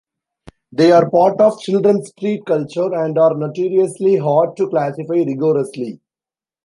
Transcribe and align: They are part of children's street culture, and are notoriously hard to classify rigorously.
They 0.71 0.91
are 0.91 1.11
part 1.11 1.39
of 1.39 1.59
children's 1.61 2.07
street 2.09 2.43
culture, 2.47 2.91
and 2.91 3.19
are 3.19 3.35
notoriously 3.35 4.15
hard 4.15 4.57
to 4.57 4.67
classify 4.67 5.13
rigorously. 5.17 5.99